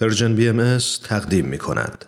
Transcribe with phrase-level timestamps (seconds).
[0.00, 2.04] پرژن بی ام تقدیم می کند.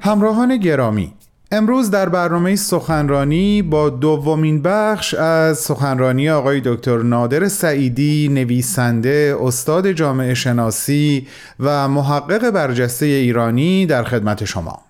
[0.00, 1.14] همراهان گرامی
[1.52, 9.92] امروز در برنامه سخنرانی با دومین بخش از سخنرانی آقای دکتر نادر سعیدی نویسنده استاد
[9.92, 11.26] جامعه شناسی
[11.60, 14.87] و محقق برجسته ایرانی در خدمت شما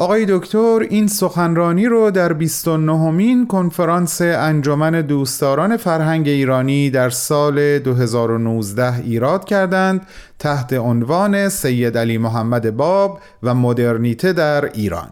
[0.00, 7.78] آقای دکتر این سخنرانی رو در 29 مین کنفرانس انجمن دوستداران فرهنگ ایرانی در سال
[7.78, 10.06] 2019 ایراد کردند
[10.38, 15.10] تحت عنوان سید علی محمد باب و مدرنیته در ایران.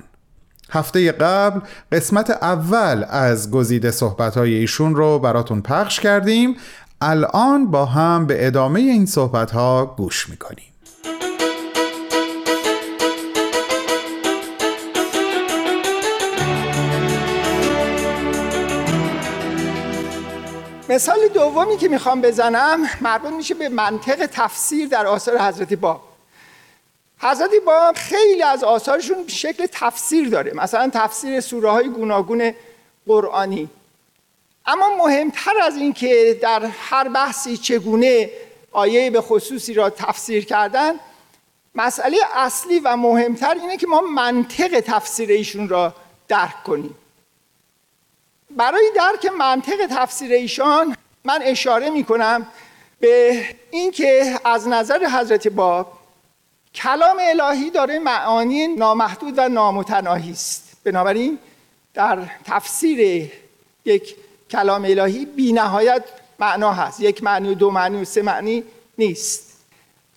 [0.70, 1.60] هفته قبل
[1.92, 6.56] قسمت اول از گزیده صحبتهای ایشون رو براتون پخش کردیم.
[7.00, 10.75] الان با هم به ادامه این صحبتها گوش می‌کنیم.
[20.88, 26.02] مثال دومی که می‌خوام بزنم مربوط میشه به منطق تفسیر در آثار حضرت باب.
[27.18, 30.52] حضرت باب خیلی از آثارشون شکل تفسیر داره.
[30.54, 32.52] مثلا تفسیر سوره های گوناگون
[33.06, 33.68] قرآنی.
[34.66, 38.30] اما مهمتر از این که در هر بحثی چگونه
[38.72, 40.92] آیه به خصوصی را تفسیر کردن
[41.74, 45.94] مسئله اصلی و مهمتر اینه که ما منطق تفسیر ایشون را
[46.28, 46.94] درک کنیم.
[48.56, 52.46] برای درک منطق تفسیر ایشان من اشاره می کنم
[53.00, 55.92] به اینکه از نظر حضرت باب
[56.74, 60.76] کلام الهی داره معانی نامحدود و نامتناهی است.
[60.84, 61.38] بنابراین
[61.94, 63.30] در تفسیر
[63.84, 64.16] یک
[64.50, 66.04] کلام الهی بی نهایت
[66.38, 67.00] معنا هست.
[67.00, 68.64] یک معنی و دو معنی و سه معنی
[68.98, 69.60] نیست.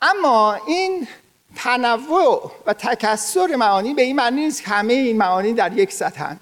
[0.01, 1.07] اما این
[1.55, 6.35] تنوع و تکسر معانی به این معنی نیست که همه این معانی در یک سطح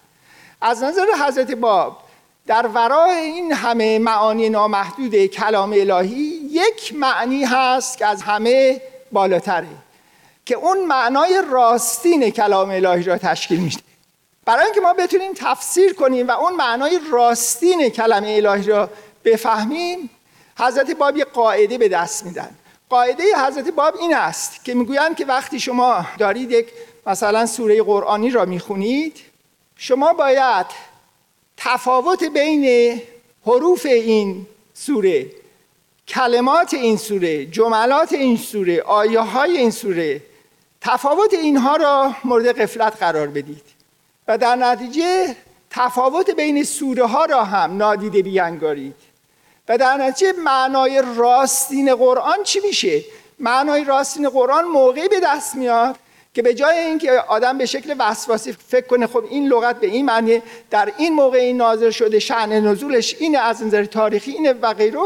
[0.62, 1.98] از نظر حضرت باب
[2.48, 9.68] در ورای این همه معانی نامحدود کلام الهی یک معنی هست که از همه بالاتره
[10.46, 13.82] که اون معنای راستین کلام الهی را تشکیل میده.
[14.46, 18.90] برای اینکه ما بتونیم تفسیر کنیم و اون معنای راستین کلام الهی را
[19.26, 20.10] بفهمیم
[20.60, 22.50] حضرت باب یک قاعده به دست میدن.
[22.90, 26.68] قاعده حضرت باب این است که می‌گویند که وقتی شما دارید یک
[27.06, 29.27] مثلا سوره قرآنی را می‌خونید
[29.78, 30.66] شما باید
[31.58, 33.02] تفاوت بین
[33.46, 35.26] حروف این سوره
[36.08, 40.22] کلمات این سوره جملات این سوره آیه های این سوره
[40.82, 43.64] تفاوت اینها را مورد قفلت قرار بدید
[44.28, 45.36] و در نتیجه
[45.70, 48.96] تفاوت بین سوره ها را هم نادیده بیانگارید
[49.68, 53.04] و در نتیجه معنای راستین قرآن چی میشه؟
[53.40, 55.96] معنای راستین قرآن موقعی به دست میاد
[56.38, 60.06] که به جای اینکه آدم به شکل وسواسی فکر کنه خب این لغت به این
[60.06, 64.74] معنی در این موقع این نازل شده شعن نزولش اینه از نظر تاریخی اینه و
[64.74, 65.00] غیره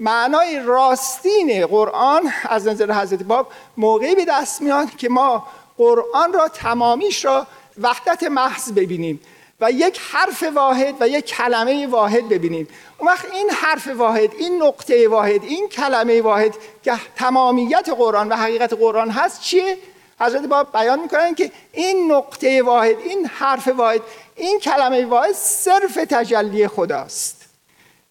[0.00, 5.46] معنای راستین قرآن از نظر حضرت باب موقعی به دست میاد که ما
[5.78, 7.46] قرآن را تمامیش را
[7.82, 9.20] وحدت محض ببینیم
[9.60, 12.68] و یک حرف واحد و یک کلمه واحد ببینیم.
[12.98, 18.36] اون وقت این حرف واحد این نقطه واحد این کلمه واحد که تمامیت قرآن و
[18.36, 19.78] حقیقت قرآن هست چیه؟
[20.22, 24.00] حضرت باب بیان می‌کنن که این نقطه واحد این حرف واحد
[24.36, 27.48] این کلمه واحد صرف تجلی خداست.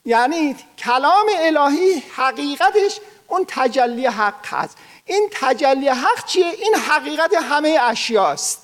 [0.06, 4.78] یعنی کلام الهی حقیقتش اون تجلی حق هست.
[5.06, 8.62] این تجلی حق چیه؟ این حقیقت همه اشیاست.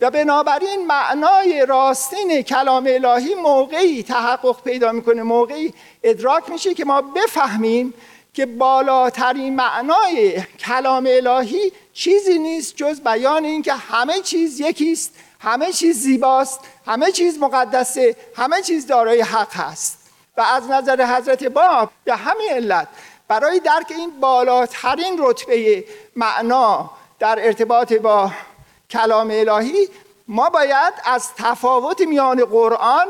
[0.00, 7.02] و بنابراین معنای راستین کلام الهی موقعی تحقق پیدا می‌کنه موقعی ادراک میشه که ما
[7.02, 7.94] بفهمیم
[8.34, 15.72] که بالاترین معنای کلام الهی چیزی نیست جز بیان این که همه چیز یکیست همه
[15.72, 19.98] چیز زیباست همه چیز مقدسه همه چیز دارای حق هست.
[20.36, 22.88] و از نظر حضرت باب به همین علت
[23.28, 25.84] برای درک این بالاترین رتبه
[26.16, 28.30] معنا در ارتباط با
[28.90, 29.88] کلام الهی
[30.28, 33.06] ما باید از تفاوت میان قرآن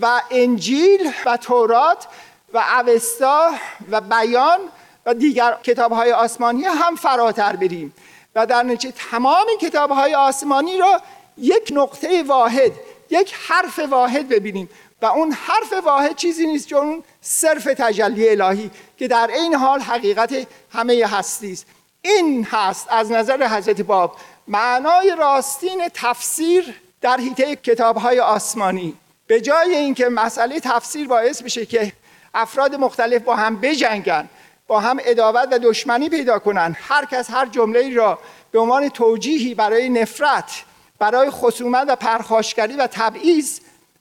[0.00, 2.06] و انجیل و تورات
[2.52, 3.50] و اوستا
[3.90, 4.58] و بیان
[5.06, 7.94] و دیگر کتاب های آسمانی هم فراتر بریم.
[8.38, 11.02] و در نتیجه تمام کتاب های آسمانی را
[11.38, 12.72] یک نقطه واحد
[13.10, 14.68] یک حرف واحد ببینیم.
[15.02, 20.46] و اون حرف واحد چیزی نیست چون صرف تجلی الهی که در این حال حقیقت
[20.72, 21.66] همه هستی است.
[22.02, 24.16] این هست از نظر حضرت باب
[24.48, 28.94] معنای راستین تفسیر در حیطه کتاب های آسمانی.
[29.26, 31.92] به جای اینکه مسئله تفسیر باعث بشه که
[32.34, 34.28] افراد مختلف با هم بجنگن
[34.68, 36.76] با هم اداوت و دشمنی پیدا کنن.
[36.80, 38.18] هر کس هر جمله را
[38.52, 40.64] به عنوان توجیهی برای نفرت
[40.98, 43.60] برای خصومت و پرخاشگری و تبعیض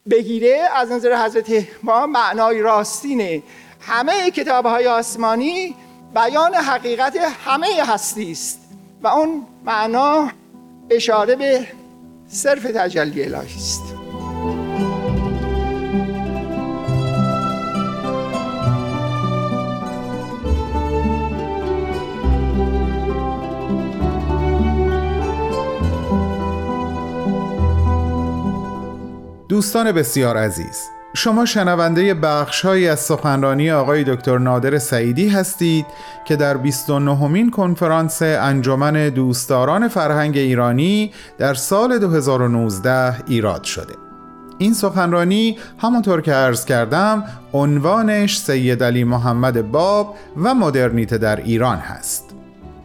[0.09, 3.43] بگیره از نظر حضرت ما معنای راستینه
[3.81, 5.75] همه کتاب های آسمانی
[6.15, 8.59] بیان حقیقت همه هستی است
[9.01, 10.31] و اون معنا
[10.89, 11.67] اشاره به
[12.27, 13.86] صرف تجلی الهی است.
[29.57, 30.83] دوستان بسیار عزیز
[31.13, 35.85] شما شنونده بخشهایی از سخنرانی آقای دکتر نادر سعیدی هستید
[36.25, 43.93] که در 29 مین کنفرانس انجمن دوستداران فرهنگ ایرانی در سال 2019 ایراد شده.
[44.57, 47.23] این سخنرانی همونطور که عرض کردم
[47.53, 52.35] عنوانش سید علی محمد باب و مدرنیته در ایران هست.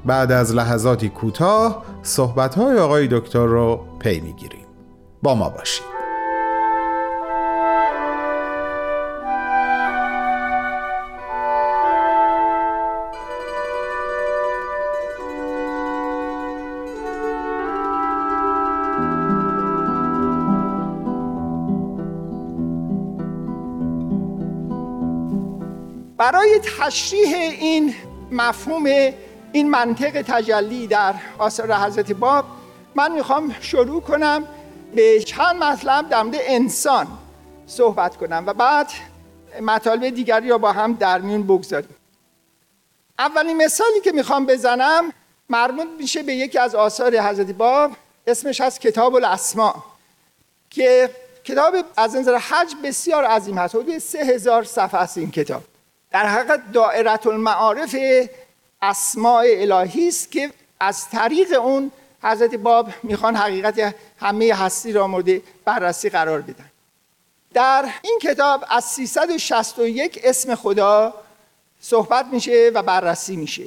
[0.06, 4.66] بعد از لحظاتی کوتاه صحبت‌های آقای دکتر رو پی می‌گیریم.
[5.22, 5.91] با ما باشید.
[26.22, 27.94] برای تشریح این
[28.30, 28.84] مفهوم
[29.52, 32.44] این منطق تجلی در آثار حضرت باب
[32.94, 34.44] من می‌خوام شروع کنم
[34.94, 37.06] به چند مطلب در مورد انسان
[37.66, 38.90] صحبت کنم و بعد
[39.62, 41.94] مطالب دیگری را با هم در میون بگذاریم.
[43.19, 45.12] اولین مثالی که می‌خوام بزنم
[45.48, 47.90] مربوط میشه به یکی از آثار حضرت باب
[48.26, 49.74] اسمش از کتاب الاسماء
[50.70, 51.10] که
[51.44, 55.62] کتاب از نظر حج بسیار عظیم هست حدود سه هزار صفحه است این کتاب.
[56.12, 57.96] در حقیقت دائرت المعارف
[58.82, 60.50] اسماع الهی است که
[60.80, 61.90] از طریق اون
[62.22, 66.70] حضرت باب می‌خوان حقیقت همه هستی را مورد بررسی قرار بدن.
[67.54, 71.14] در این کتاب از 361 اسم خدا
[71.80, 73.66] صحبت میشه و بررسی میشه.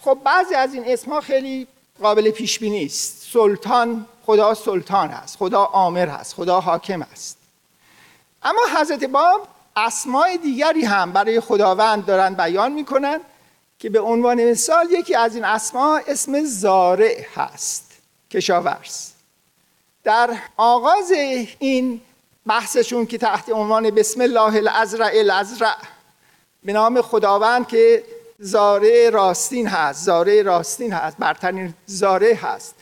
[0.00, 1.66] خب بعضی از این اسمها خیلی
[2.02, 7.38] قابل پیش بینی است سلطان خدا سلطان هست خدا آمر هست خدا حاکم است
[8.42, 13.20] اما حضرت باب اسماع دیگری هم برای خداوند دارن بیان می‌کنن
[13.78, 17.92] که به عنوان مثال یکی از این اسما اسم زارع هست
[18.30, 19.10] کشاورز.
[20.04, 21.10] در آغاز
[21.58, 22.00] این
[22.46, 25.76] بحثشون که تحت عنوان بسم الله الازرع الازرع
[26.62, 28.04] به نام خداوند که
[28.38, 32.74] زارع راستین هست زارع راستین هست برترین زارع هست.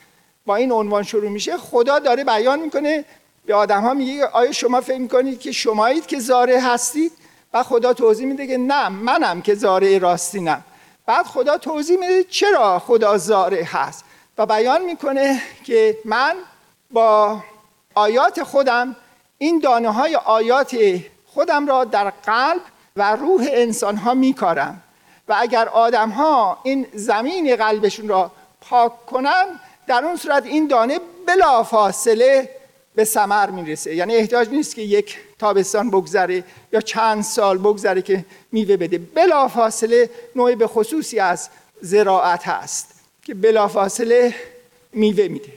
[0.47, 3.05] با این عنوان شروع میشه خدا داره بیان می‌کنه
[3.49, 7.13] به آدم ها میگه آیا شما فکر می‌کنید که شمایید که زاره هستید؟
[7.55, 10.65] و خدا توضیح میده که نه منم که زاره راستینم
[11.07, 14.05] بعد خدا توضیح میده چرا خدا زاره هست.
[14.39, 16.35] و بیان می‌کنه که من
[16.91, 17.39] با
[17.95, 18.97] آیات خودم
[19.39, 20.77] این دانه های آیات
[21.27, 22.63] خودم را در قلب
[22.97, 24.83] و روح انسان ها میکارم.
[25.29, 28.31] و اگر آدم ها این زمین قلبشون را
[28.61, 29.45] پاک کنن
[29.87, 32.58] در اون صورت این دانه بلا فاصله
[32.95, 33.95] به ثمر می‌رسه.
[33.95, 38.99] یعنی احتیاج نیست که یک تابستان بگذره یا چند سال بگذره که میوه بده.
[38.99, 41.49] بلافاصله نوع به خصوصی از
[41.81, 44.35] زراعت هست که بلافاصله
[44.93, 45.53] میوه میده.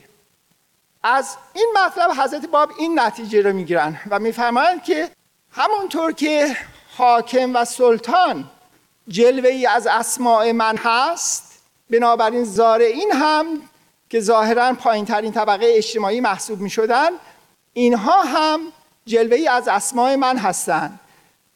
[1.03, 5.09] از این مطلب حضرت باب این نتیجه رو می‌گیرن و می‌فهمند که
[5.51, 6.55] همونطور که
[6.97, 8.49] حاکم و سلطان
[9.07, 11.43] جلوه ای از اسماع من هست
[11.89, 13.61] بنابراین زارعین هم
[14.11, 17.09] که ظاهرا پایین ترین طبقه اجتماعی محسوب می شدن
[17.73, 18.59] اینها هم
[19.05, 20.99] جلوه ای از اسماع من هستند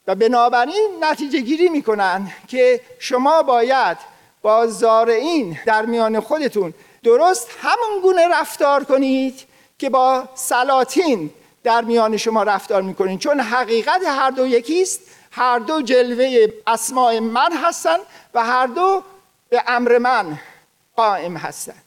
[0.06, 3.96] و بنابراین نتیجه گیری می کنند که شما باید
[4.42, 9.44] با زارعین در میان خودتون درست همون گونه رفتار کنید
[9.78, 11.30] که با سلاطین
[11.62, 13.18] در میان شما رفتار می‌کنید.
[13.18, 18.00] چون حقیقت هر دو یکیست هر دو جلوه اسماع من هستند
[18.34, 19.02] و هر دو
[19.48, 20.38] به امر من
[20.96, 21.85] قائم هستند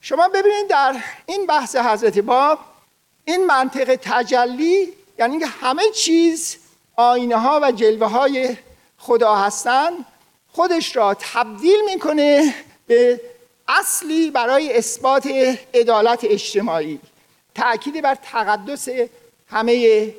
[0.00, 2.58] شما ببینید در این بحث حضرت باب
[3.24, 6.56] این منطق تجلی یعنی که همه چیز
[6.96, 8.56] آینه ها و جلوه های
[8.98, 10.04] خدا هستند
[10.52, 12.54] خودش را تبدیل می‌کنه
[12.86, 13.20] به
[13.68, 15.26] اصلی برای اثبات
[15.74, 17.00] عدالت اجتماعی
[17.54, 18.88] تأکید بر تقدس
[19.50, 20.14] همه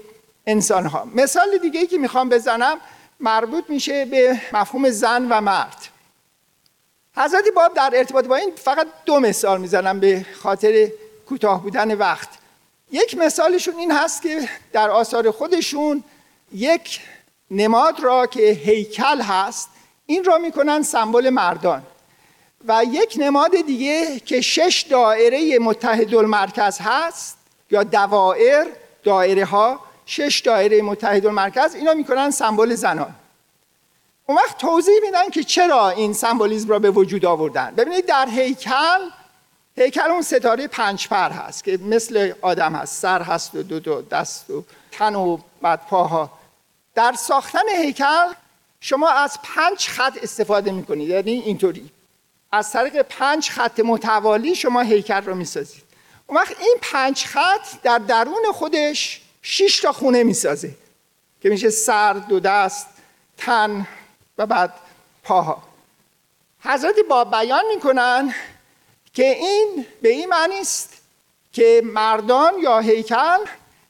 [0.47, 2.77] انسان ها مثال دیگه ای که می‌خوام بزنم
[3.19, 5.90] مربوط میشه به مفهوم زن و مرد.
[7.15, 10.87] حضرت باب در ارتباط با این فقط دو مثال می‌زنم به خاطر
[11.29, 12.29] کوتاه بودن وقت.
[12.91, 16.03] یک مثالشون این هست که در آثار خودشون
[16.53, 16.99] یک
[17.51, 19.69] نماد را که هیکل هست
[20.05, 21.83] این را می‌کنن سمبل مردان.
[22.67, 27.37] و یک نماد دیگه که شش دایره متحد المرکز هست
[27.71, 28.67] یا دوائر
[29.03, 33.15] دایره ها شش دایره متحد مرکز اینا می‌کنن سمبل زنان.
[34.31, 37.73] اون وقت توضیح میدن که چرا این سمبولیزم را به وجود آوردن.
[37.77, 39.09] ببینید در هیکل
[39.75, 44.01] هیکل اون ستاره پنج پر هست که مثل آدم هست سر هست و دو دو
[44.01, 46.31] دست و تن و بعد پاها.
[46.95, 48.27] در ساختن هیکل
[48.79, 51.09] شما از پنج خط استفاده می‌کنید.
[51.09, 51.91] یعنی اینطوری.
[52.51, 55.83] از طریق پنج خط متوالی شما هیکل رو می‌سازید.
[56.27, 60.71] اون وقت این پنج خط در درون خودش شش تا خونه می‌سازه
[61.41, 62.87] که میشه سر دو دست
[63.37, 63.87] تن
[64.37, 64.73] و بعد
[65.23, 65.63] پاها.
[66.59, 68.33] حضرت با بیان می‌کنن
[69.13, 70.93] که این به این معنی است
[71.53, 73.37] که مردان یا هیکل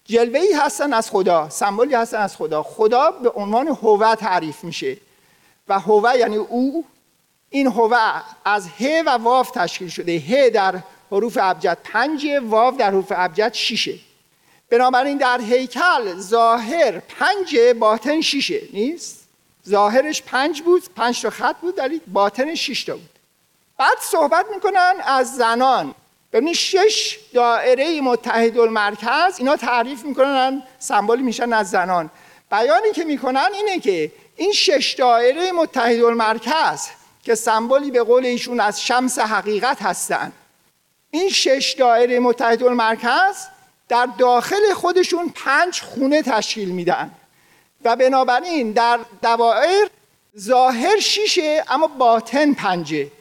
[0.05, 2.63] جلوه ای هستن از خدا سمبولی هستن از خدا.
[2.63, 4.97] خدا به عنوان هوه تعریف میشه
[5.67, 6.85] و هوه یعنی او.
[7.49, 7.97] این هوه
[8.45, 10.17] از ه و واف تشکیل شده.
[10.17, 10.79] ه در
[11.11, 13.99] حروف ابجد پنج واو در حروف ابجد شیشه.
[14.69, 19.20] بنابراین در هیکل ظاهر پنج باطن شیشه نیست؟
[19.69, 23.19] ظاهرش پنج بود پنج تا خط بود در باطن شیش تا بود.
[23.77, 25.95] بعد صحبت می‌کنن از زنان.
[26.33, 32.09] ببینید شش دائره متحد المرکز اینا تعریف می‌کنن سمبولی میشن از زنان.
[32.51, 36.87] بیانی که می‌کنن اینه که این شش دائره متحد المرکز
[37.23, 40.33] که سمبولی به قول ایشون از شمس حقیقت هستند
[41.11, 43.47] این شش دایره متحد المرکز
[43.89, 47.11] در داخل خودشون پنج خونه تشکیل میدن.
[47.83, 49.87] و بنابراین در دوائر
[50.39, 53.11] ظاهر شیشه اما باطن پنجه.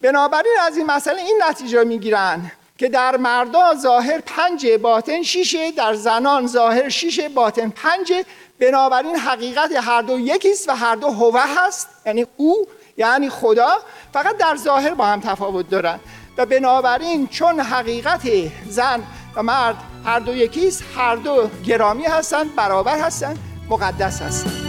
[0.00, 5.94] بنابراین از این مسئله این نتیجه می‌گیرن که در مردا ظاهر پنجه باطن شیشه در
[5.94, 8.24] زنان ظاهر شیشه باطن پنجه.
[8.60, 12.66] بنابراین حقیقت هر دو یکیست و هر دو هوه هست یعنی او
[12.96, 13.78] یعنی خدا.
[14.12, 16.00] فقط در ظاهر با هم تفاوت دارن.
[16.38, 18.22] و بنابراین چون حقیقت
[18.68, 19.02] زن
[19.34, 23.47] و مرد هر دو یکیست هر دو گرامی هستند برابر هستند.
[23.70, 24.67] مقدس هستند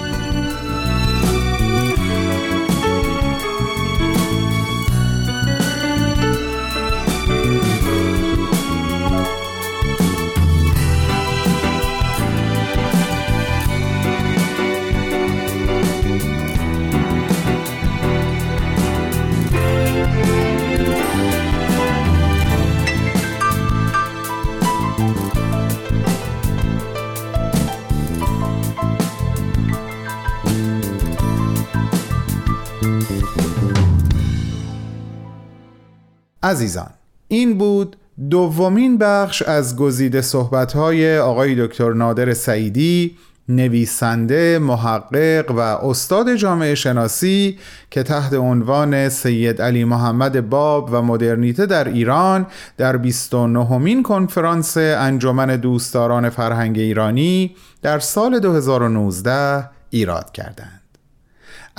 [36.49, 36.89] عزیزان
[37.27, 37.95] این بود
[38.29, 43.17] دومین بخش از گزیده صحبت‌های آقای دکتر نادر سعیدی
[43.49, 47.57] نویسنده، محقق و استاد جامعه شناسی
[47.91, 54.77] که تحت عنوان سید علی محمد باب و مدرنیته در ایران در 29 مین کنفرانس
[54.77, 60.78] انجمن دوستداران فرهنگ ایرانی در سال 2019 ایراد کردند.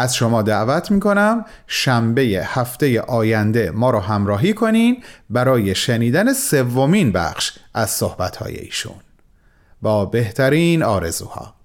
[0.01, 7.59] از شما دعوت می‌کنم شنبه هفته آینده ما رو همراهی کنین برای شنیدن سومین بخش
[7.75, 9.01] از صحبتهای ایشون.
[9.83, 11.60] با بهترین آرزوها.